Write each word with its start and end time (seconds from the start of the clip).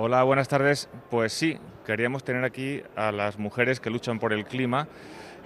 Hola, 0.00 0.22
buenas 0.22 0.46
tardes. 0.46 0.88
Pues 1.10 1.32
sí, 1.32 1.58
queríamos 1.84 2.22
tener 2.22 2.44
aquí 2.44 2.84
a 2.94 3.10
las 3.10 3.36
mujeres 3.36 3.80
que 3.80 3.90
luchan 3.90 4.20
por 4.20 4.32
el 4.32 4.44
clima 4.44 4.86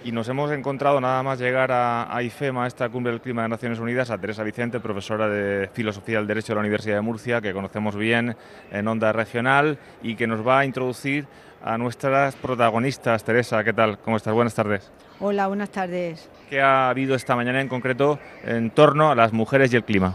y 0.04 0.12
nos 0.12 0.28
hemos 0.28 0.52
encontrado 0.52 1.00
nada 1.00 1.22
más 1.22 1.38
llegar 1.38 1.71
a, 1.72 2.22
IFEMA, 2.22 2.67
esta 2.67 2.91
cumbre 2.91 3.12
del 3.12 3.23
clima 3.23 3.44
de 3.44 3.49
Naciones 3.49 3.78
Unidas, 3.78 4.10
a 4.10 4.18
Teresa 4.18 4.42
Vicente, 4.42 4.78
profesora 4.78 5.26
de 5.26 5.70
Filosofía 5.73 6.18
del 6.18 6.26
Derecho 6.26 6.49
de 6.49 6.57
la 6.57 6.60
Universidad 6.60 6.96
de 6.96 7.00
Murcia, 7.00 7.41
que 7.41 7.54
conocemos 7.54 7.96
bien 7.96 8.36
en 8.70 8.88
Onda 8.88 9.11
Regional 9.11 9.79
y 10.02 10.16
que 10.16 10.27
nos 10.27 10.46
va 10.46 10.59
a 10.59 10.64
introducir 10.66 11.27
a 11.64 11.79
nuestras 11.79 12.34
protagonistas. 12.37 13.25
Teresa, 13.25 13.64
¿qué 13.64 13.73
tal? 13.73 14.00
¿Cómo 14.00 14.19
estás? 14.19 14.34
Buenas 14.34 14.55
tardes. 14.55 14.93
Hola, 15.19 15.46
buenas 15.46 15.71
tardes. 15.71 16.29
¿Qué 16.50 16.61
ha 16.61 16.91
habido 16.91 17.14
esta 17.14 17.34
mañana 17.37 17.62
en 17.62 17.69
concreto 17.69 18.19
en 18.45 18.69
torno 18.69 19.11
a 19.11 19.14
las 19.14 19.32
mujeres 19.32 19.73
y 19.73 19.77
el 19.77 19.84
clima? 19.84 20.14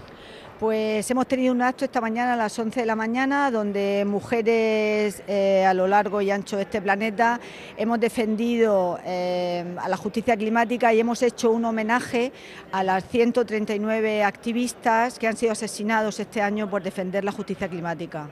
Pues 0.60 1.12
hemos 1.12 1.28
tenido 1.28 1.54
un 1.54 1.62
acto 1.62 1.86
esta 1.86 2.02
mañana 2.02 2.34
a 2.34 2.36
las 2.36 2.58
11 2.58 2.80
de 2.80 2.86
la 2.88 2.96
mañana 2.96 3.52
donde 3.52 4.04
mujeres 4.08 5.22
eh, 5.28 5.64
a 5.64 5.72
lo 5.76 5.88
largo 5.88 6.20
y 6.20 6.32
ancho 6.32 6.56
de 6.56 6.64
este 6.64 6.82
planeta 6.82 7.40
hemos 7.78 8.00
defendido 8.00 9.00
eh, 9.06 9.64
a 9.80 9.88
la 9.88 9.98
justicia 9.98 10.36
climática 10.36 10.92
y 10.92 11.00
hemos 11.00 11.22
hecho 11.22 11.52
un 11.52 11.64
homenaje 11.64 12.32
a 12.72 12.84
las 12.84 13.08
139 13.08 14.24
activistas 14.24 15.20
que 15.20 15.28
han 15.28 15.38
sido 15.38 15.52
asesinados 15.52 16.20
este 16.20 16.42
año 16.42 16.68
por 16.68 16.82
defender 16.82 17.24
la 17.24 17.32
justicia 17.32 17.68
climática. 17.68 18.28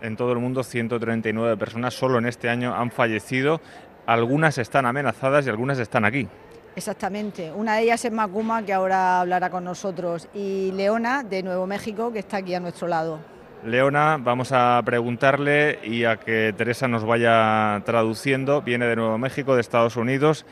En 0.00 0.16
todo 0.16 0.32
el 0.32 0.40
mundo 0.40 0.64
139 0.64 1.56
personas 1.58 1.94
solo 1.94 2.18
en 2.18 2.26
este 2.26 2.48
año 2.48 2.74
han 2.74 2.90
fallecido, 2.90 3.60
algunas 4.04 4.58
están 4.58 4.84
amenazadas 4.84 5.46
y 5.46 5.50
algunas 5.50 5.78
están 5.78 6.04
aquí. 6.04 6.26
Exactamente, 6.74 7.52
una 7.52 7.76
de 7.76 7.82
ellas 7.82 8.04
es 8.04 8.12
Macuma, 8.12 8.64
que 8.64 8.72
ahora 8.72 9.20
hablará 9.20 9.50
con 9.50 9.62
nosotros, 9.64 10.28
y 10.32 10.72
Leona, 10.72 11.22
de 11.22 11.42
Nuevo 11.42 11.66
México, 11.66 12.12
que 12.12 12.20
está 12.20 12.38
aquí 12.38 12.54
a 12.54 12.60
nuestro 12.60 12.88
lado. 12.88 13.18
Leona, 13.64 14.18
vamos 14.18 14.50
a 14.52 14.80
preguntarle 14.84 15.78
y 15.84 16.04
a 16.04 16.16
que 16.16 16.52
Teresa 16.56 16.88
nos 16.88 17.04
vaya 17.04 17.80
traduciendo, 17.84 18.62
viene 18.62 18.86
de 18.86 18.96
Nuevo 18.96 19.18
México, 19.18 19.54
de 19.54 19.60
Estados 19.60 19.96
Unidos. 19.96 20.46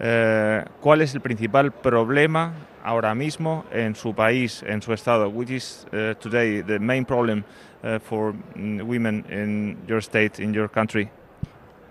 Eh, 0.00 0.64
¿Cuál 0.80 1.00
es 1.00 1.14
el 1.14 1.20
principal 1.20 1.72
problema 1.72 2.52
ahora 2.82 3.14
mismo 3.14 3.64
en 3.72 3.94
su 3.94 4.14
país, 4.14 4.62
en 4.66 4.82
su 4.82 4.92
estado? 4.92 5.30
Which 5.30 5.50
is 5.50 5.86
uh, 5.92 6.14
today 6.20 6.62
the 6.62 6.78
main 6.78 7.04
problem 7.04 7.44
uh, 7.84 7.98
for 8.00 8.34
mm, 8.54 8.82
women 8.82 9.24
in 9.30 9.78
your 9.86 10.02
state, 10.02 10.42
in 10.42 10.52
your 10.52 10.68
country? 10.68 11.08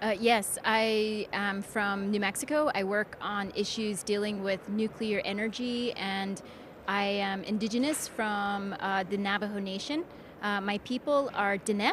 Uh, 0.01 0.15
yes, 0.19 0.57
I 0.65 1.27
am 1.31 1.61
from 1.61 2.09
New 2.09 2.19
Mexico. 2.19 2.71
I 2.73 2.83
work 2.83 3.17
on 3.21 3.51
issues 3.55 4.01
dealing 4.01 4.41
with 4.41 4.67
nuclear 4.67 5.21
energy, 5.23 5.93
and 5.93 6.41
I 6.87 7.03
am 7.03 7.43
indigenous 7.43 8.07
from 8.07 8.75
uh, 8.79 9.03
the 9.07 9.17
Navajo 9.17 9.59
Nation. 9.59 10.03
Uh, 10.41 10.59
my 10.59 10.79
people 10.79 11.29
are 11.35 11.59
Diné, 11.59 11.91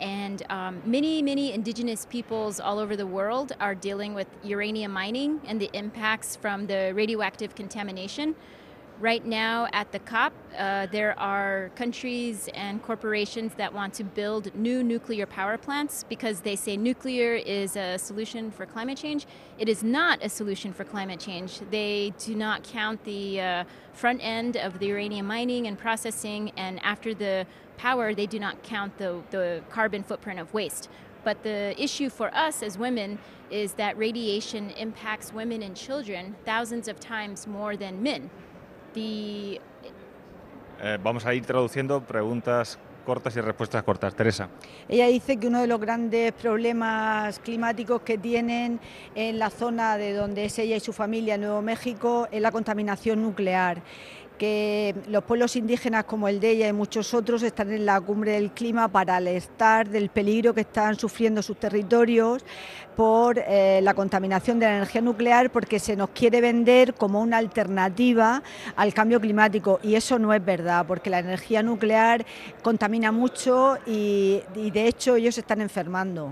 and 0.00 0.42
um, 0.48 0.80
many, 0.86 1.20
many 1.20 1.52
indigenous 1.52 2.06
peoples 2.06 2.58
all 2.58 2.78
over 2.78 2.96
the 2.96 3.06
world 3.06 3.52
are 3.60 3.74
dealing 3.74 4.14
with 4.14 4.28
uranium 4.42 4.92
mining 4.92 5.38
and 5.44 5.60
the 5.60 5.68
impacts 5.74 6.34
from 6.34 6.66
the 6.66 6.92
radioactive 6.94 7.54
contamination. 7.54 8.34
Right 9.00 9.24
now 9.26 9.66
at 9.72 9.90
the 9.90 9.98
COP, 9.98 10.32
uh, 10.56 10.86
there 10.86 11.18
are 11.18 11.70
countries 11.74 12.48
and 12.54 12.80
corporations 12.82 13.52
that 13.56 13.72
want 13.74 13.94
to 13.94 14.04
build 14.04 14.54
new 14.54 14.84
nuclear 14.84 15.26
power 15.26 15.58
plants 15.58 16.04
because 16.08 16.42
they 16.42 16.54
say 16.54 16.76
nuclear 16.76 17.34
is 17.34 17.74
a 17.74 17.98
solution 17.98 18.52
for 18.52 18.64
climate 18.64 18.98
change. 18.98 19.26
It 19.58 19.68
is 19.68 19.82
not 19.82 20.20
a 20.22 20.28
solution 20.28 20.72
for 20.72 20.84
climate 20.84 21.18
change. 21.18 21.60
They 21.70 22.12
do 22.18 22.36
not 22.36 22.62
count 22.62 23.02
the 23.02 23.40
uh, 23.40 23.64
front 23.92 24.20
end 24.22 24.56
of 24.56 24.78
the 24.78 24.86
uranium 24.86 25.26
mining 25.26 25.66
and 25.66 25.76
processing, 25.76 26.52
and 26.56 26.78
after 26.84 27.12
the 27.12 27.46
power, 27.78 28.14
they 28.14 28.26
do 28.26 28.38
not 28.38 28.62
count 28.62 28.98
the, 28.98 29.20
the 29.30 29.62
carbon 29.68 30.04
footprint 30.04 30.38
of 30.38 30.54
waste. 30.54 30.88
But 31.24 31.42
the 31.42 31.74
issue 31.82 32.08
for 32.08 32.32
us 32.34 32.62
as 32.62 32.78
women 32.78 33.18
is 33.50 33.74
that 33.74 33.96
radiation 33.98 34.70
impacts 34.70 35.32
women 35.32 35.62
and 35.62 35.76
children 35.76 36.36
thousands 36.44 36.88
of 36.88 37.00
times 37.00 37.46
more 37.46 37.76
than 37.76 38.02
men. 38.02 38.30
Eh, 38.94 39.58
vamos 41.02 41.24
a 41.26 41.34
ir 41.34 41.44
traduciendo 41.44 42.00
preguntas 42.02 42.78
cortas 43.04 43.36
y 43.36 43.40
respuestas 43.40 43.82
cortas. 43.82 44.14
Teresa. 44.14 44.48
Ella 44.88 45.06
dice 45.06 45.36
que 45.36 45.46
uno 45.46 45.60
de 45.60 45.66
los 45.66 45.80
grandes 45.80 46.32
problemas 46.32 47.38
climáticos 47.40 48.02
que 48.02 48.18
tienen 48.18 48.80
en 49.14 49.38
la 49.38 49.50
zona 49.50 49.96
de 49.96 50.12
donde 50.12 50.44
es 50.44 50.58
ella 50.58 50.76
y 50.76 50.80
su 50.80 50.92
familia, 50.92 51.36
Nuevo 51.38 51.62
México, 51.62 52.28
es 52.30 52.40
la 52.40 52.52
contaminación 52.52 53.22
nuclear 53.22 53.82
que 54.38 54.94
los 55.08 55.24
pueblos 55.24 55.56
indígenas 55.56 56.04
como 56.04 56.28
el 56.28 56.40
de 56.40 56.50
ella 56.50 56.68
y 56.68 56.72
muchos 56.72 57.14
otros 57.14 57.42
están 57.42 57.72
en 57.72 57.86
la 57.86 58.00
cumbre 58.00 58.32
del 58.32 58.50
clima 58.50 58.88
para 58.88 59.16
alertar 59.16 59.88
del 59.88 60.08
peligro 60.08 60.54
que 60.54 60.62
están 60.62 60.96
sufriendo 60.96 61.42
sus 61.42 61.56
territorios 61.58 62.44
por 62.96 63.38
eh, 63.38 63.80
la 63.82 63.94
contaminación 63.94 64.58
de 64.58 64.66
la 64.66 64.76
energía 64.76 65.00
nuclear 65.00 65.50
porque 65.50 65.78
se 65.78 65.96
nos 65.96 66.10
quiere 66.10 66.40
vender 66.40 66.94
como 66.94 67.20
una 67.20 67.38
alternativa 67.38 68.42
al 68.76 68.92
cambio 68.92 69.20
climático 69.20 69.80
y 69.82 69.94
eso 69.94 70.18
no 70.18 70.32
es 70.32 70.44
verdad 70.44 70.84
porque 70.86 71.10
la 71.10 71.18
energía 71.18 71.62
nuclear 71.62 72.24
contamina 72.62 73.12
mucho 73.12 73.78
y, 73.86 74.42
de 74.54 74.86
hecho 74.86 75.16
ellos 75.16 75.38
están 75.38 75.60
enfermando. 75.60 76.30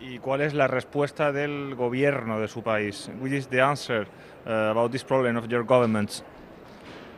¿Y 0.00 0.18
cuál 0.18 0.40
es 0.40 0.54
la 0.54 0.66
respuesta 0.66 1.30
del 1.30 1.74
gobierno 1.74 2.40
de 2.40 2.48
su 2.48 2.62
país? 2.62 3.10
What 3.20 3.30
is 3.30 3.48
the 3.48 3.60
answer 3.60 4.06
uh, 4.46 4.70
about 4.70 4.92
this 4.92 5.04
problem 5.04 5.36
of 5.36 5.46
your 5.48 5.64
governments? 5.64 6.24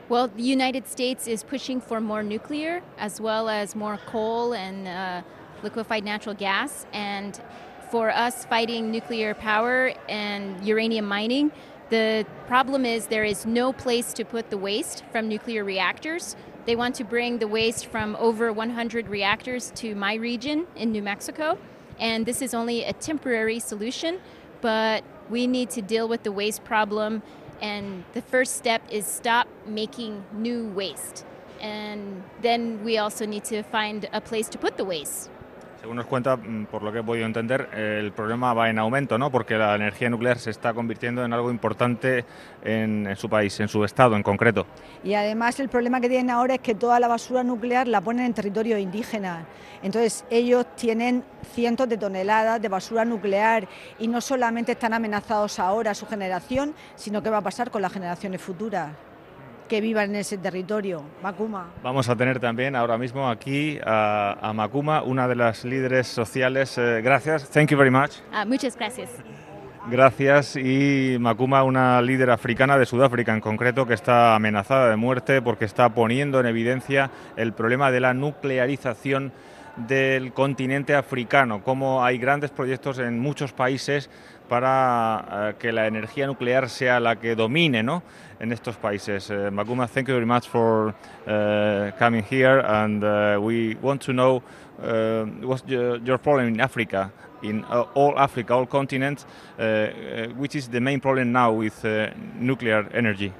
Well, 0.09 0.29
the 0.29 0.43
United 0.43 0.89
States 0.89 1.29
is 1.29 1.45
pushing 1.45 1.81
for 1.81 2.01
more 2.01 2.23
nuclear 2.23 2.83
as 2.99 3.21
well 3.21 3.49
as 3.49 3.77
more 3.77 3.99
coal 4.07 4.53
and 4.53 4.89
uh, 4.89 5.23
liquefied 5.63 6.05
natural 6.05 6.35
gas. 6.35 6.87
And 6.93 7.41
for 7.91 8.11
us 8.11 8.45
fighting 8.45 8.91
nuclear 8.91 9.35
power 9.35 9.93
and 10.09 10.62
uranium 10.67 11.07
mining, 11.07 11.53
the 11.91 12.27
problem 12.49 12.85
is 12.85 13.07
there 13.07 13.25
is 13.25 13.47
no 13.47 13.73
place 13.73 14.12
to 14.15 14.25
put 14.25 14.51
the 14.51 14.59
waste 14.59 15.05
from 15.12 15.29
nuclear 15.29 15.62
reactors. 15.62 16.35
They 16.67 16.75
want 16.75 16.97
to 16.97 17.05
bring 17.05 17.39
the 17.39 17.49
waste 17.49 17.87
from 17.87 18.17
over 18.17 18.53
100 18.53 19.09
reactors 19.09 19.71
to 19.77 19.95
my 19.95 20.15
region 20.15 20.67
in 20.75 20.91
New 20.91 21.03
Mexico. 21.03 21.59
And 22.01 22.27
this 22.27 22.43
is 22.43 22.55
only 22.55 22.83
a 22.85 22.93
temporary 22.93 23.61
solution, 23.61 24.19
but 24.61 25.05
we 25.31 25.47
need 25.47 25.71
to 25.71 25.83
deal 25.83 26.09
with 26.09 26.25
the 26.25 26.33
waste 26.33 26.65
problem 26.65 27.23
and 27.62 28.05
the 28.12 28.21
first 28.21 28.56
step 28.56 28.83
is 28.91 29.06
stop 29.06 29.47
making 29.67 30.25
new 30.33 30.69
waste. 30.71 31.25
And 31.61 32.25
then 32.43 32.83
we 32.84 32.99
also 32.99 33.25
need 33.25 33.45
to 33.45 33.62
find 33.62 34.09
a 34.12 34.21
place 34.21 34.49
to 34.49 34.59
put 34.59 34.77
the 34.77 34.84
waste. 34.84 35.31
Según 35.82 35.97
nos 35.97 36.06
cuenta, 36.06 36.37
mm, 36.37 36.66
por 36.66 36.84
lo 36.84 36.93
que 36.93 37.00
he 37.00 37.03
podido 37.03 37.26
entender, 37.26 37.69
el 37.75 38.12
problema 38.12 38.54
va 38.54 38.70
en 38.70 38.78
aumento, 38.78 39.19
¿no? 39.19 39.32
Porque 39.32 39.56
la 39.56 39.75
energía 39.75 40.09
nuclear 40.09 40.38
se 40.38 40.50
está 40.50 40.72
convirtiendo 40.72 41.25
en 41.25 41.32
algo 41.32 41.50
importante 41.50 42.25
en, 42.62 43.16
su 43.16 43.28
país, 43.28 43.59
en 43.59 43.66
su 43.66 43.82
estado 43.82 44.15
en 44.15 44.22
concreto. 44.22 44.65
Y 45.03 45.15
además 45.15 45.59
el 45.59 45.69
problema 45.69 46.00
que 46.00 46.09
tienen 46.09 46.31
ahora 46.31 46.54
es 46.54 46.60
que 46.60 46.76
toda 46.76 47.00
la 47.00 47.09
basura 47.09 47.43
nuclear 47.43 47.88
la 47.88 48.00
ponen 48.00 48.26
en 48.26 48.32
territorio 48.32 48.78
indígena. 48.78 49.44
Entonces 49.82 50.25
ellos 50.31 50.66
tienen 50.76 51.25
cientos 51.53 51.88
de 51.88 51.97
toneladas 51.97 52.62
de 52.62 52.69
basura 52.69 53.04
nuclear 53.04 53.66
y 53.99 54.06
no 54.06 54.20
solamente 54.20 54.70
están 54.70 54.94
amenazados 54.94 55.59
ahora 55.59 55.97
su 55.97 56.06
generación, 56.06 56.76
sino 56.94 57.25
qué 57.25 57.31
va 57.31 57.38
a 57.38 57.43
pasar 57.43 57.72
con 57.72 57.82
las 57.82 57.93
generaciones 57.93 58.41
futuras 58.41 58.93
que 59.72 59.81
vivan 59.81 60.10
en 60.10 60.16
ese 60.16 60.37
territorio, 60.37 61.03
Macuma. 61.22 61.71
Vamos 61.83 62.06
a 62.10 62.15
tener 62.15 62.38
también 62.38 62.77
ahora 62.77 62.99
mismo 62.99 63.31
aquí 63.31 63.78
a, 63.83 64.37
a 64.38 64.53
Macuma, 64.53 65.03
una 65.03 65.27
de 65.27 65.34
las 65.34 65.65
líderes 65.65 66.09
sociales. 66.09 66.77
Eh, 66.77 67.00
gracias, 67.03 67.49
thank 67.49 67.71
you 67.71 67.78
very 67.78 67.91
much. 67.91 68.16
Ah, 68.31 68.44
muchas 68.44 68.77
gracias. 68.77 69.09
Gracias. 69.91 70.56
Y 70.56 71.16
Macuma, 71.19 71.62
una 71.62 72.03
líder 72.03 72.28
africana 72.28 72.77
de 72.77 72.84
Sudáfrica 72.84 73.32
en 73.32 73.41
concreto, 73.41 73.87
que 73.87 73.94
está 73.94 74.34
amenazada 74.34 74.91
de 74.91 74.97
muerte 74.97 75.41
porque 75.41 75.65
está 75.65 75.88
poniendo 75.88 76.38
en 76.38 76.44
evidencia 76.44 77.11
el 77.37 77.55
problema 77.55 77.91
de 77.91 78.00
la 78.00 78.12
nuclearización 78.12 79.32
del 79.77 80.34
continente 80.34 80.94
africano, 80.94 81.62
como 81.62 82.05
hay 82.05 82.19
grandes 82.19 82.50
proyectos 82.50 82.99
en 82.99 83.19
muchos 83.19 83.55
países 83.55 84.11
para 84.52 85.25
eh, 85.31 85.54
que 85.58 85.72
la 85.72 85.87
energía 85.87 86.26
nuclear 86.26 86.69
sea 86.69 87.00
la 87.00 87.16
que 87.16 87.34
domine 87.34 87.82
¿no? 87.82 88.02
en 88.38 88.52
estos 88.52 88.76
países. 88.76 89.31
Uh, 89.31 89.50
Maguma, 89.50 89.88
thank 89.88 90.08
you 90.08 90.14
very 90.14 90.26
much 90.26 90.46
for 90.46 90.94
uh, 91.26 91.90
coming 91.99 92.22
here 92.22 92.58
and 92.58 93.02
uh, 93.02 93.38
we 93.40 93.76
want 93.81 94.02
to 94.02 94.12
know 94.12 94.43
what's 95.40 95.62
your, 95.66 95.96
your, 96.04 96.19
problem 96.19 96.49
in 96.49 96.60
Africa, 96.60 97.10
in 97.43 97.64
all 97.94 98.12
Africa, 98.19 98.52
all 98.52 98.66
continents, 98.66 99.25
which 100.37 100.54
is 100.54 100.69
the 100.69 100.81
main 100.81 101.00
problem 101.00 101.32
now 101.32 101.50
with 101.50 101.82
nuclear 102.38 102.87
energy? 102.93 103.32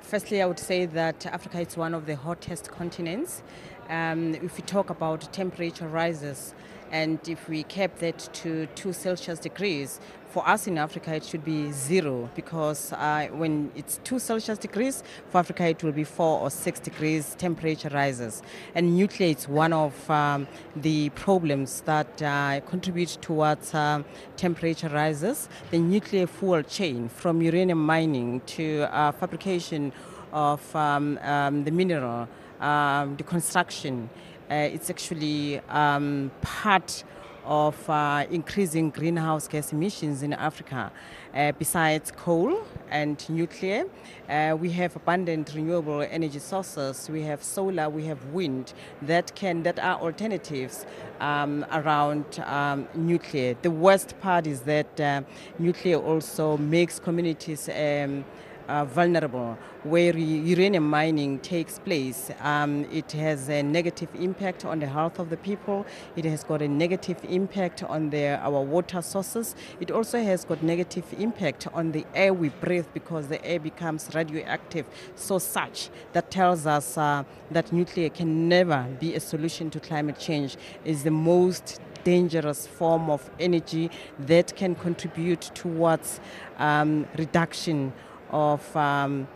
Firstly, 0.00 0.40
I 0.40 0.46
would 0.46 0.58
say 0.58 0.86
that 0.86 1.26
Africa 1.26 1.60
is 1.60 1.76
one 1.76 1.92
of 1.92 2.06
the 2.06 2.16
hottest 2.16 2.70
continents 2.70 3.42
Um, 3.90 4.36
if 4.36 4.56
we 4.56 4.62
talk 4.62 4.88
about 4.88 5.32
temperature 5.32 5.88
rises, 5.88 6.54
and 6.90 7.18
if 7.28 7.48
we 7.48 7.62
kept 7.64 8.00
that 8.00 8.18
to 8.34 8.66
2 8.74 8.92
Celsius 8.92 9.38
degrees, 9.38 10.00
for 10.30 10.48
us 10.48 10.68
in 10.68 10.78
Africa 10.78 11.14
it 11.14 11.24
should 11.24 11.44
be 11.44 11.72
zero 11.72 12.30
because 12.36 12.92
uh, 12.92 13.28
when 13.32 13.70
it's 13.74 13.98
2 14.04 14.18
Celsius 14.18 14.58
degrees, 14.58 15.02
for 15.28 15.38
Africa 15.38 15.66
it 15.66 15.82
will 15.82 15.92
be 15.92 16.04
4 16.04 16.40
or 16.40 16.50
6 16.50 16.80
degrees 16.80 17.34
temperature 17.36 17.88
rises. 17.88 18.42
And 18.74 18.96
nuclear 18.96 19.34
is 19.36 19.48
one 19.48 19.72
of 19.72 20.08
um, 20.08 20.46
the 20.76 21.10
problems 21.10 21.80
that 21.82 22.22
uh, 22.22 22.60
contribute 22.60 23.18
towards 23.20 23.74
uh, 23.74 24.02
temperature 24.36 24.88
rises. 24.88 25.48
The 25.70 25.78
nuclear 25.78 26.26
fuel 26.26 26.62
chain 26.62 27.08
from 27.08 27.42
uranium 27.42 27.84
mining 27.84 28.40
to 28.56 28.88
uh, 28.92 29.12
fabrication 29.12 29.92
of 30.32 30.76
um, 30.76 31.18
um, 31.22 31.64
the 31.64 31.72
mineral, 31.72 32.28
um, 32.60 33.16
the 33.16 33.24
construction, 33.24 34.08
it's 34.54 34.90
actually 34.90 35.60
um, 35.68 36.30
part 36.40 37.04
of 37.44 37.88
uh, 37.88 38.26
increasing 38.30 38.90
greenhouse 38.90 39.48
gas 39.48 39.72
emissions 39.72 40.22
in 40.22 40.32
Africa. 40.32 40.92
Uh, 41.34 41.52
besides 41.52 42.10
coal 42.10 42.64
and 42.90 43.28
nuclear, 43.28 43.84
uh, 44.28 44.56
we 44.58 44.70
have 44.70 44.94
abundant 44.96 45.52
renewable 45.54 46.02
energy 46.02 46.38
sources. 46.38 47.08
We 47.08 47.22
have 47.22 47.42
solar, 47.42 47.88
we 47.88 48.04
have 48.06 48.24
wind 48.26 48.72
that 49.02 49.34
can 49.34 49.62
that 49.62 49.78
are 49.78 50.00
alternatives 50.00 50.86
um, 51.20 51.64
around 51.72 52.40
um, 52.40 52.88
nuclear. 52.94 53.56
The 53.62 53.70
worst 53.70 54.20
part 54.20 54.46
is 54.46 54.60
that 54.62 55.00
uh, 55.00 55.22
nuclear 55.58 55.96
also 55.96 56.56
makes 56.56 56.98
communities. 56.98 57.68
Um, 57.68 58.24
uh, 58.70 58.84
vulnerable. 58.84 59.58
Where 59.82 60.16
uranium 60.16 60.88
mining 60.88 61.38
takes 61.40 61.78
place, 61.78 62.30
um, 62.40 62.84
it 62.92 63.12
has 63.12 63.48
a 63.48 63.62
negative 63.62 64.08
impact 64.14 64.64
on 64.64 64.78
the 64.78 64.86
health 64.86 65.18
of 65.18 65.30
the 65.30 65.36
people. 65.36 65.86
It 66.16 66.24
has 66.26 66.44
got 66.44 66.62
a 66.62 66.68
negative 66.68 67.18
impact 67.28 67.82
on 67.82 68.10
the, 68.10 68.38
our 68.38 68.62
water 68.62 69.02
sources. 69.02 69.54
It 69.80 69.90
also 69.90 70.22
has 70.22 70.44
got 70.44 70.62
negative 70.62 71.04
impact 71.18 71.66
on 71.72 71.92
the 71.92 72.04
air 72.14 72.32
we 72.34 72.50
breathe 72.50 72.86
because 72.92 73.28
the 73.28 73.44
air 73.44 73.58
becomes 73.58 74.10
radioactive. 74.14 74.86
So 75.14 75.38
such 75.38 75.90
that 76.12 76.30
tells 76.30 76.66
us 76.66 76.98
uh, 76.98 77.24
that 77.50 77.72
nuclear 77.72 78.10
can 78.10 78.48
never 78.48 78.86
be 79.00 79.14
a 79.14 79.20
solution 79.20 79.70
to 79.70 79.80
climate 79.80 80.18
change. 80.18 80.56
Is 80.84 81.04
the 81.04 81.10
most 81.10 81.80
dangerous 82.04 82.66
form 82.66 83.10
of 83.10 83.30
energy 83.38 83.90
that 84.18 84.54
can 84.56 84.74
contribute 84.74 85.42
towards 85.54 86.20
um, 86.58 87.06
reduction 87.16 87.92
of 88.32 88.60
um, 88.76 89.26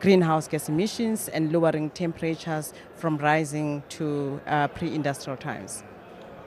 greenhouse 0.00 0.48
gas 0.48 0.68
emissions 0.68 1.28
and 1.28 1.52
lowering 1.52 1.90
temperatures 1.90 2.72
from 2.96 3.18
rising 3.18 3.82
to 3.88 4.40
uh, 4.46 4.68
pre-industrial 4.68 5.36
times. 5.36 5.84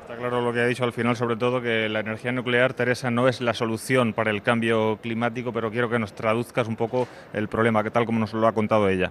Está 0.01 0.18
claro 0.18 0.42
lo 0.42 0.51
que 0.51 0.60
ha 0.60 0.66
dicho 0.66 0.83
al 0.83 0.92
final, 0.92 1.16
sobre 1.16 1.38
todo 1.38 1.62
que 1.62 1.88
la 1.88 2.01
energía 2.01 2.33
nuclear, 2.33 2.74
Teresa, 2.74 3.10
no 3.10 3.30
es 3.30 3.39
la 3.39 3.54
solución 3.54 4.12
para 4.12 4.30
el 4.30 4.42
cambio 4.42 5.00
climático, 5.01 5.54
pero 5.54 5.72
quiero 5.72 5.89
que 5.89 6.00
nos 6.00 6.13
traduzcas 6.13 6.68
un 6.68 6.75
poco 6.75 7.07
el 7.31 7.48
problema, 7.48 7.81
que 7.81 7.92
tal 7.92 8.06
como 8.06 8.19
nos 8.19 8.34
lo 8.34 8.45
ha 8.45 8.51
contado 8.51 8.89
ella. 8.89 9.10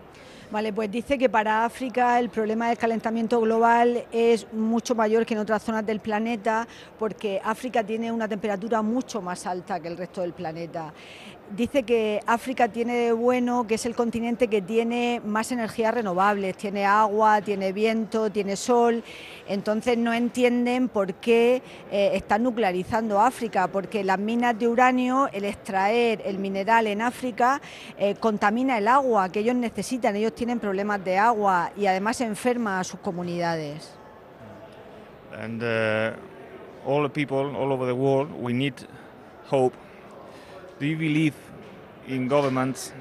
Vale, 0.50 0.72
pues 0.72 0.90
dice 0.90 1.16
que 1.16 1.28
para 1.28 1.64
África 1.64 2.18
el 2.18 2.28
problema 2.28 2.68
del 2.68 2.76
calentamiento 2.76 3.40
global 3.40 4.04
es 4.10 4.52
mucho 4.52 4.96
mayor 4.96 5.24
que 5.24 5.34
en 5.34 5.40
otras 5.40 5.62
zonas 5.62 5.86
del 5.86 6.00
planeta 6.00 6.66
porque 6.98 7.40
África 7.44 7.84
tiene 7.84 8.10
una 8.10 8.26
temperatura 8.26 8.82
mucho 8.82 9.22
más 9.22 9.46
alta 9.46 9.78
que 9.78 9.86
el 9.86 9.96
resto 9.96 10.22
del 10.22 10.32
planeta 10.32 10.92
dice 11.50 11.82
que 11.82 12.20
África 12.26 12.68
tiene 12.68 12.94
de 12.94 13.12
bueno 13.12 13.66
que 13.66 13.74
es 13.74 13.86
el 13.86 13.94
continente 13.94 14.48
que 14.48 14.62
tiene 14.62 15.20
más 15.24 15.52
energías 15.52 15.94
renovables, 15.94 16.56
tiene 16.56 16.86
agua, 16.86 17.40
tiene 17.40 17.72
viento, 17.72 18.30
tiene 18.30 18.56
sol, 18.56 19.02
entonces 19.48 19.98
no 19.98 20.12
entienden 20.12 20.88
por 20.88 21.14
qué 21.14 21.62
eh, 21.90 22.12
están 22.14 22.42
nuclearizando 22.44 23.20
África, 23.20 23.68
porque 23.68 24.04
las 24.04 24.18
minas 24.18 24.58
de 24.58 24.68
uranio, 24.68 25.28
el 25.32 25.44
extraer 25.44 26.22
el 26.24 26.38
mineral 26.38 26.86
en 26.86 27.02
África, 27.02 27.60
eh, 27.98 28.14
contamina 28.14 28.78
el 28.78 28.88
agua 28.88 29.28
que 29.30 29.40
ellos 29.40 29.56
necesitan, 29.56 30.16
ellos 30.16 30.34
tienen 30.34 30.60
problemas 30.60 31.04
de 31.04 31.18
agua 31.18 31.72
y 31.76 31.86
además 31.86 32.20
enferma 32.20 32.80
a 32.80 32.84
sus 32.84 33.00
comunidades. 33.00 33.96
And 35.32 35.62
uh, 35.62 36.16
all 36.84 37.02
the 37.02 37.08
people 37.08 37.56
all 37.56 37.72
over 37.72 37.86
the 37.86 37.94
world, 37.94 38.30
we 38.40 38.52
need 38.52 38.74
hope 39.48 39.74
do 40.80 40.86
you 40.86 40.96
believe 40.96 41.34
in 42.08 42.26
governments? 42.26 42.92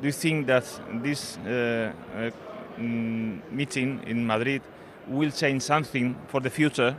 Do 0.00 0.06
you 0.06 0.12
think 0.12 0.46
that 0.46 0.64
this 1.02 1.36
uh, 1.38 1.92
uh, 2.14 2.30
mm, 2.78 3.40
meeting 3.50 4.00
in 4.06 4.24
Madrid 4.24 4.62
will 5.08 5.32
change 5.32 5.62
something 5.62 6.14
for 6.28 6.40
the 6.40 6.48
future? 6.48 6.96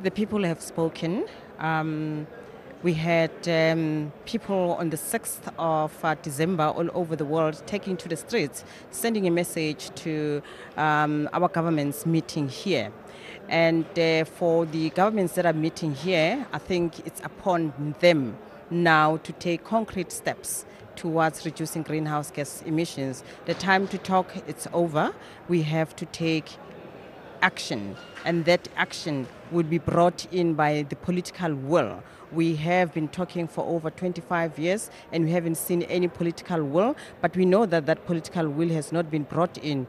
The 0.00 0.10
people 0.12 0.44
have 0.44 0.62
spoken. 0.62 1.26
Um, 1.58 2.28
we 2.84 2.94
had 2.94 3.32
um, 3.48 4.12
people 4.24 4.76
on 4.78 4.90
the 4.90 4.96
6th 4.96 5.52
of 5.58 5.92
uh, 6.04 6.14
December 6.22 6.64
all 6.64 6.88
over 6.94 7.16
the 7.16 7.24
world 7.24 7.60
taking 7.66 7.96
to 7.96 8.08
the 8.08 8.16
streets, 8.16 8.64
sending 8.92 9.26
a 9.26 9.32
message 9.32 9.90
to 9.96 10.42
um, 10.76 11.28
our 11.32 11.48
governments 11.48 12.06
meeting 12.06 12.48
here. 12.48 12.92
And 13.48 13.84
uh, 13.98 14.24
for 14.24 14.64
the 14.64 14.90
governments 14.90 15.34
that 15.34 15.46
are 15.46 15.52
meeting 15.52 15.92
here, 15.92 16.46
I 16.52 16.58
think 16.58 17.04
it's 17.04 17.20
upon 17.24 17.94
them 17.98 18.36
now 18.72 19.18
to 19.18 19.32
take 19.34 19.64
concrete 19.64 20.10
steps 20.10 20.64
towards 20.96 21.44
reducing 21.44 21.82
greenhouse 21.82 22.30
gas 22.30 22.62
emissions. 22.66 23.22
The 23.46 23.54
time 23.54 23.86
to 23.88 23.98
talk 23.98 24.32
is 24.48 24.66
over. 24.72 25.14
We 25.48 25.62
have 25.62 25.94
to 25.96 26.06
take 26.06 26.56
action, 27.42 27.96
and 28.24 28.44
that 28.44 28.68
action 28.76 29.26
would 29.50 29.68
be 29.68 29.78
brought 29.78 30.26
in 30.32 30.54
by 30.54 30.86
the 30.88 30.96
political 30.96 31.54
will. 31.54 32.02
We 32.32 32.56
have 32.56 32.94
been 32.94 33.08
talking 33.08 33.46
for 33.46 33.62
over 33.66 33.90
25 33.90 34.58
years 34.58 34.90
and 35.12 35.24
we 35.26 35.32
haven't 35.32 35.56
seen 35.56 35.82
any 35.82 36.08
political 36.08 36.64
will, 36.64 36.96
but 37.20 37.36
we 37.36 37.44
know 37.44 37.66
that 37.66 37.84
that 37.84 38.06
political 38.06 38.48
will 38.48 38.70
has 38.70 38.90
not 38.90 39.10
been 39.10 39.24
brought 39.24 39.58
in 39.58 39.86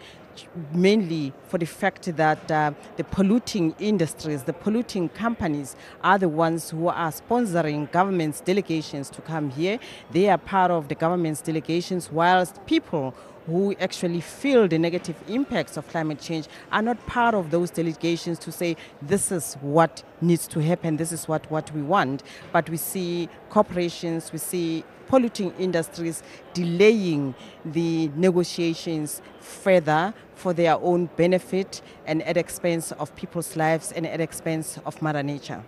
mainly 0.73 1.33
for 1.47 1.57
the 1.57 1.65
fact 1.65 2.15
that 2.15 2.51
uh, 2.51 2.71
the 2.97 3.03
polluting 3.03 3.75
industries, 3.79 4.43
the 4.43 4.53
polluting 4.53 5.09
companies 5.09 5.75
are 6.03 6.17
the 6.17 6.29
ones 6.29 6.69
who 6.69 6.87
are 6.87 7.11
sponsoring 7.11 7.91
government's 7.91 8.41
delegations 8.41 9.09
to 9.09 9.21
come 9.21 9.49
here. 9.49 9.79
They 10.11 10.29
are 10.29 10.37
part 10.37 10.71
of 10.71 10.87
the 10.87 10.95
government's 10.95 11.41
delegations, 11.41 12.11
whilst 12.11 12.65
people 12.65 13.13
who 13.45 13.75
actually 13.79 14.21
feel 14.21 14.67
the 14.67 14.77
negative 14.77 15.15
impacts 15.27 15.75
of 15.75 15.87
climate 15.89 16.19
change 16.19 16.47
are 16.71 16.81
not 16.81 17.05
part 17.07 17.35
of 17.35 17.51
those 17.51 17.69
delegations 17.69 18.39
to 18.39 18.51
say 18.51 18.75
this 19.01 19.31
is 19.31 19.55
what 19.55 20.03
needs 20.21 20.47
to 20.47 20.61
happen, 20.61 20.97
this 20.97 21.11
is 21.11 21.27
what, 21.27 21.49
what 21.51 21.69
we 21.73 21.81
want. 21.81 22.23
But 22.51 22.69
we 22.69 22.77
see 22.77 23.27
corporations, 23.49 24.31
we 24.31 24.39
see 24.39 24.85
polluting 25.07 25.53
industries 25.59 26.23
delaying 26.53 27.33
the 27.71 28.09
negotiations 28.15 29.21
further 29.39 30.13
for 30.35 30.53
their 30.53 30.77
own 30.81 31.09
benefit 31.17 31.81
and 32.05 32.21
at 32.23 32.37
expense 32.37 32.93
of 32.97 33.13
people's 33.15 33.55
lives 33.55 33.91
and 33.95 34.05
at 34.05 34.19
expense 34.19 34.79
of 34.85 35.01
Mother 35.01 35.23
Nature. 35.23 35.61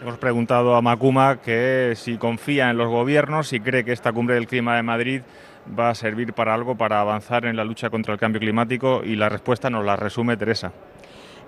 Hemos 0.00 0.18
preguntado 0.18 0.74
a 0.74 0.82
Macuma 0.82 1.40
que 1.40 1.94
si 1.96 2.18
confía 2.18 2.70
en 2.70 2.76
los 2.76 2.88
gobiernos, 2.88 3.46
si 3.48 3.60
cree 3.60 3.84
que 3.84 3.92
esta 3.92 4.12
cumbre 4.12 4.34
del 4.34 4.48
clima 4.48 4.74
de 4.74 4.82
Madrid 4.82 5.22
va 5.78 5.90
a 5.90 5.94
servir 5.94 6.32
para 6.32 6.54
algo, 6.54 6.74
para 6.74 7.00
avanzar 7.00 7.44
en 7.46 7.56
la 7.56 7.64
lucha 7.64 7.88
contra 7.88 8.12
el 8.12 8.18
cambio 8.18 8.40
climático 8.40 9.02
y 9.04 9.14
la 9.14 9.28
respuesta 9.28 9.70
nos 9.70 9.84
la 9.84 9.94
resume 9.94 10.36
Teresa. 10.36 10.72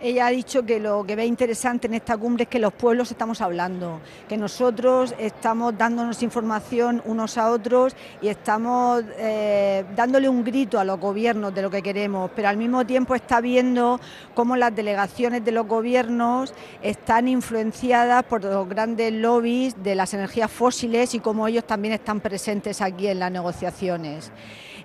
Ella 0.04 0.26
ha 0.26 0.30
dicho 0.30 0.66
que 0.66 0.80
lo 0.80 1.02
que 1.06 1.16
ve 1.16 1.24
interesante 1.24 1.86
en 1.86 1.94
esta 1.94 2.18
cumbre 2.18 2.42
es 2.42 2.50
que 2.50 2.58
los 2.58 2.74
pueblos 2.74 3.10
estamos 3.10 3.40
hablando, 3.40 4.02
que 4.28 4.36
nosotros 4.36 5.14
estamos 5.18 5.78
dándonos 5.78 6.22
información 6.22 7.00
unos 7.06 7.38
a 7.38 7.50
otros 7.50 7.96
y 8.20 8.28
estamos 8.28 9.02
eh, 9.16 9.82
dándole 9.96 10.28
un 10.28 10.44
grito 10.44 10.78
a 10.78 10.84
los 10.84 11.00
gobiernos 11.00 11.54
de 11.54 11.62
lo 11.62 11.70
que 11.70 11.80
queremos, 11.80 12.30
pero 12.36 12.48
al 12.48 12.58
mismo 12.58 12.84
tiempo 12.84 13.14
está 13.14 13.40
viendo 13.40 13.98
cómo 14.34 14.56
las 14.56 14.76
delegaciones 14.76 15.42
de 15.42 15.52
los 15.52 15.66
gobiernos 15.66 16.52
están 16.82 17.26
influenciadas 17.26 18.24
por 18.24 18.44
los 18.44 18.68
grandes 18.68 19.10
lobbies 19.10 19.82
de 19.82 19.94
las 19.94 20.12
energías 20.12 20.50
fósiles 20.50 21.14
y 21.14 21.20
cómo 21.20 21.48
ellos 21.48 21.64
también 21.64 21.94
están 21.94 22.20
presentes 22.20 22.82
aquí 22.82 23.06
en 23.06 23.20
las 23.20 23.32
negociaciones. 23.32 24.30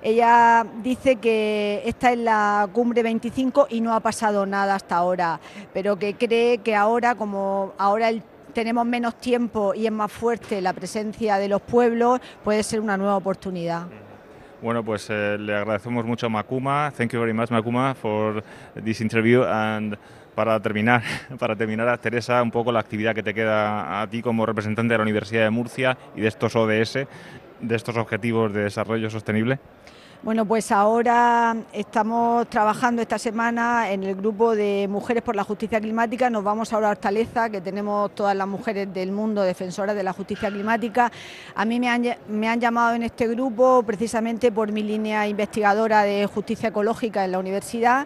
Ella 0.01 0.65
dice 0.82 1.18
que 1.18 1.82
esta 1.86 2.12
es 2.12 2.20
la 2.20 2.70
cumbre 2.72 3.03
25 3.03 3.68
y 3.70 3.82
no 3.82 3.94
ha 3.94 4.00
pasado 4.00 4.46
nada 4.46 4.75
hasta 4.75 4.96
ahora, 4.96 5.39
pero 5.74 5.98
que 5.98 6.13
cree 6.13 6.60
que 6.60 6.75
ahora, 6.75 7.15
como 7.15 7.74
ahora 7.77 8.10
tenemos 8.53 8.86
menos 8.86 9.15
tiempo 9.15 9.74
y 9.74 9.86
es 9.86 9.91
más 9.91 10.12
fuerte 10.12 10.62
la 10.62 10.74
presencia 10.74 11.38
de 11.38 11.50
los 11.50 11.62
pueblos, 11.62 12.20
puede 12.44 12.63
ser 12.63 12.79
una 12.79 12.98
nueva 12.98 13.18
oportunidad. 13.18 13.88
Bueno, 14.62 14.84
pues 14.84 15.08
eh, 15.10 15.38
le 15.39 15.56
agradecemos 15.56 16.03
mucho 16.06 16.25
a 16.25 16.29
Makuma. 16.29 16.91
Thank 16.96 17.13
you 17.13 17.20
very 17.20 17.34
much, 17.34 17.50
Makuma, 17.50 17.96
for 17.96 18.44
this 18.84 19.00
interview. 19.00 19.44
And 19.44 19.98
para 20.36 20.60
terminar, 20.62 21.01
para 21.39 21.56
terminar, 21.56 21.98
Teresa, 21.98 22.41
un 22.41 22.51
poco 22.51 22.72
la 22.72 22.79
actividad 22.79 23.15
que 23.15 23.24
te 23.24 23.34
queda 23.34 24.01
a 24.01 24.08
ti 24.08 24.22
como 24.22 24.46
representante 24.46 24.94
de 24.94 24.98
la 24.98 25.03
Universidad 25.03 25.44
de 25.44 25.50
Murcia 25.50 25.98
y 26.15 26.22
de 26.22 26.27
estos 26.27 26.56
ODS, 26.56 27.08
de 27.62 27.75
estos 27.75 27.98
Objetivos 27.98 28.54
de 28.54 28.63
Desarrollo 28.63 29.10
Sostenible. 29.10 29.60
Bueno, 30.22 30.46
pues 30.46 30.70
ahora 30.74 31.56
estamos 31.72 32.50
trabajando 32.50 33.01
esta 33.01 33.18
semana 33.18 33.89
en 33.89 34.04
el 34.04 34.16
grupo 34.16 34.54
de 34.54 34.86
Mujeres 34.89 35.24
por 35.24 35.34
la 35.34 35.46
Justicia 35.46 35.80
Climática. 35.80 36.30
Nos 36.30 36.44
vamos 36.44 36.74
ahora 36.74 36.89
a 36.89 36.92
Hortaleza, 36.92 37.50
que 37.50 37.62
tenemos 37.62 38.13
todas 38.16 38.36
las 38.36 38.46
mujeres 38.46 38.94
del 38.94 39.13
mundo 39.13 39.42
defensoras 39.42 39.96
de 39.96 40.04
la 40.04 40.12
justicia 40.12 40.50
climática. 40.50 41.10
A 41.56 41.63
mí 41.63 41.80
me 41.80 41.88
han, 41.88 42.04
me 42.28 42.50
han 42.50 42.60
llamado 42.60 42.96
en 42.96 43.04
este 43.04 43.30
grupo 43.30 43.82
precisamente 43.84 44.51
por 44.51 44.74
mi 44.74 44.84
línea 44.84 45.25
investigadora 45.25 46.04
de 46.04 46.25
justicia 46.25 46.68
ecológica 46.68 47.24
en 47.24 47.32
la 47.32 47.39
universidad 47.39 48.06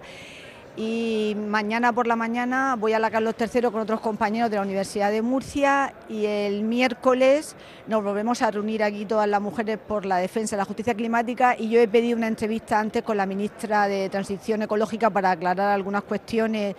y 0.76 1.36
mañana 1.38 1.94
por 1.94 2.08
la 2.08 2.16
mañana 2.16 2.76
voy 2.80 2.94
a 2.94 3.00
la 3.00 3.12
Carlos 3.12 3.36
III 3.40 3.64
con 3.64 3.82
otros 3.82 4.00
compañeros 4.00 4.50
de 4.50 4.56
la 4.58 4.64
Universidad 4.64 5.12
de 5.12 5.22
Murcia 5.22 5.94
y 6.10 6.26
el 6.26 6.64
miércoles 6.64 7.56
nos 7.88 8.04
volvemos 8.04 8.42
a 8.42 8.50
reunir 8.50 8.82
aquí 8.82 9.06
todas 9.06 9.28
las 9.28 9.40
mujeres 9.40 9.78
por 9.78 10.06
la 10.06 10.18
defensa 10.18 10.56
de 10.56 10.62
la 10.62 10.66
justicia 10.66 10.96
climática 10.96 11.56
y 11.58 11.70
yo 11.70 11.80
he 11.80 11.88
pedido 11.88 12.18
una 12.18 12.28
entrevista 12.28 12.80
antes 12.80 13.04
con 13.04 13.18
la 13.18 13.26
ministra 13.26 13.88
de 13.88 14.10
Transición 14.10 14.64
Ecológica 14.64 15.10
para 15.10 15.32
aclarar 15.32 15.70
algunas 15.70 16.04
cuestiones 16.04 16.76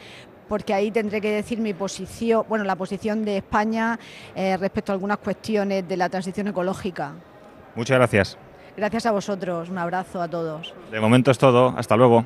porque 0.48 0.74
ahí 0.74 0.90
tendré 0.90 1.20
que 1.20 1.30
decir 1.30 1.58
mi 1.58 1.72
posición, 1.72 2.44
bueno, 2.48 2.64
la 2.64 2.76
posición 2.76 3.24
de 3.24 3.38
España 3.38 3.98
eh, 4.34 4.56
respecto 4.56 4.92
a 4.92 4.94
algunas 4.94 5.18
cuestiones 5.18 5.88
de 5.88 5.96
la 5.96 6.08
transición 6.08 6.48
ecológica. 6.48 7.12
Muchas 7.74 7.96
gracias. 7.96 8.38
Gracias 8.76 9.06
a 9.06 9.12
vosotros, 9.12 9.68
un 9.68 9.78
abrazo 9.78 10.20
a 10.20 10.28
todos. 10.28 10.74
De 10.90 11.00
momento 11.00 11.30
es 11.30 11.38
todo, 11.38 11.74
hasta 11.76 11.96
luego. 11.96 12.22